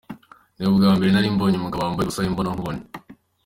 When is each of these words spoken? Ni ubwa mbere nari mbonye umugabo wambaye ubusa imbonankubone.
Ni 0.57 0.65
ubwa 0.71 0.89
mbere 0.95 1.09
nari 1.11 1.29
mbonye 1.35 1.57
umugabo 1.57 1.81
wambaye 1.83 2.05
ubusa 2.05 2.21
imbonankubone. 2.29 2.81